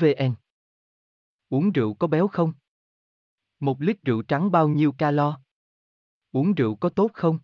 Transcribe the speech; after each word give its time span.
vn 0.00 0.34
uống 1.48 1.72
rượu 1.72 1.94
có 1.94 2.06
béo 2.06 2.28
không 2.28 2.52
một 3.60 3.80
lít 3.80 4.02
rượu 4.02 4.22
trắng 4.22 4.50
bao 4.50 4.68
nhiêu 4.68 4.92
calo 4.92 5.40
uống 6.32 6.54
rượu 6.54 6.76
có 6.76 6.88
tốt 6.88 7.10
không 7.14 7.38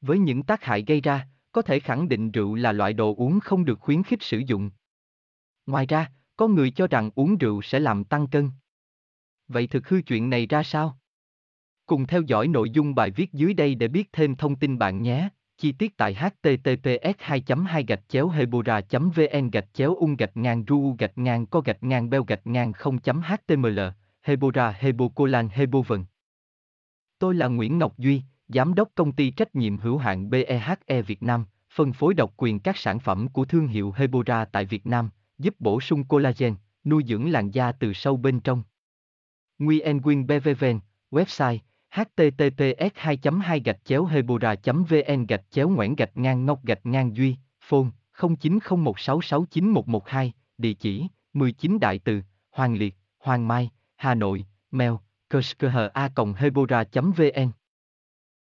với 0.00 0.18
những 0.18 0.42
tác 0.42 0.64
hại 0.64 0.84
gây 0.86 1.00
ra, 1.00 1.28
có 1.52 1.62
thể 1.62 1.80
khẳng 1.80 2.08
định 2.08 2.30
rượu 2.30 2.54
là 2.54 2.72
loại 2.72 2.92
đồ 2.92 3.14
uống 3.14 3.40
không 3.40 3.64
được 3.64 3.80
khuyến 3.80 4.02
khích 4.02 4.22
sử 4.22 4.38
dụng 4.38 4.70
ngoài 5.66 5.86
ra, 5.86 6.12
có 6.36 6.48
người 6.48 6.70
cho 6.70 6.86
rằng 6.86 7.10
uống 7.14 7.38
rượu 7.38 7.62
sẽ 7.62 7.80
làm 7.80 8.04
tăng 8.04 8.26
cân. 8.26 8.50
Vậy 9.48 9.66
thực 9.66 9.88
hư 9.88 10.02
chuyện 10.02 10.30
này 10.30 10.46
ra 10.46 10.62
sao? 10.62 10.98
Cùng 11.86 12.06
theo 12.06 12.22
dõi 12.22 12.48
nội 12.48 12.70
dung 12.70 12.94
bài 12.94 13.10
viết 13.10 13.32
dưới 13.32 13.54
đây 13.54 13.74
để 13.74 13.88
biết 13.88 14.12
thêm 14.12 14.36
thông 14.36 14.56
tin 14.56 14.78
bạn 14.78 15.02
nhé. 15.02 15.28
Chi 15.58 15.72
tiết 15.72 15.96
tại 15.96 16.14
https 16.14 17.14
2 17.18 17.42
2 17.66 17.84
gạch 17.88 18.08
chéo 18.08 18.28
hebora 18.28 18.80
vn 18.90 19.50
gạch 19.50 19.74
chéo 19.74 19.94
ung 19.94 20.16
gạch 20.16 20.36
ngang 20.36 20.64
ru 20.68 20.96
gạch 20.98 21.18
ngang 21.18 21.46
co 21.46 21.60
gạch 21.60 21.82
ngang 21.82 22.10
beo 22.10 22.24
gạch 22.24 22.46
ngang 22.46 22.72
0 22.72 22.98
html 23.04 23.80
hebora 24.22 24.70
hebocolan 24.78 25.48
hebovn 25.48 26.04
Tôi 27.18 27.34
là 27.34 27.46
Nguyễn 27.48 27.78
Ngọc 27.78 27.98
Duy, 27.98 28.22
Giám 28.48 28.74
đốc 28.74 28.88
công 28.94 29.12
ty 29.12 29.30
trách 29.30 29.54
nhiệm 29.54 29.78
hữu 29.78 29.98
hạn 29.98 30.30
BEHE 30.30 31.02
Việt 31.02 31.22
Nam, 31.22 31.44
phân 31.74 31.92
phối 31.92 32.14
độc 32.14 32.32
quyền 32.36 32.60
các 32.60 32.76
sản 32.76 32.98
phẩm 32.98 33.28
của 33.28 33.44
thương 33.44 33.68
hiệu 33.68 33.92
Hebora 33.96 34.44
tại 34.44 34.64
Việt 34.64 34.86
Nam, 34.86 35.10
giúp 35.38 35.54
bổ 35.58 35.80
sung 35.80 36.04
collagen, 36.04 36.54
nuôi 36.84 37.04
dưỡng 37.06 37.30
làn 37.30 37.50
da 37.50 37.72
từ 37.72 37.92
sâu 37.92 38.16
bên 38.16 38.40
trong. 38.40 38.62
Nguyen 39.58 40.02
Quyên 40.02 40.26
BVVN, 40.26 40.80
website 41.10 41.58
https 41.96 42.92
2 42.94 43.18
2 43.42 43.60
gạch 43.60 43.84
chéo 43.84 44.04
hebora 44.04 44.54
vn 44.64 45.26
gạch 45.26 45.44
chéo 45.50 45.68
ngoãn 45.68 45.94
gạch 45.94 46.16
ngang 46.16 46.46
ngọc 46.46 46.64
gạch 46.64 46.86
ngang 46.86 47.16
duy 47.16 47.36
phone 47.60 47.88
0901669112 48.18 50.30
địa 50.58 50.72
chỉ 50.72 51.06
19 51.32 51.78
đại 51.80 51.98
từ, 51.98 52.22
hoàng 52.50 52.74
liệt, 52.74 52.96
hoàng 53.18 53.48
mai, 53.48 53.70
hà 53.96 54.14
nội, 54.14 54.44
mail 54.70 54.92
a 55.94 56.10
hebora 56.36 56.84
vn. 56.92 57.50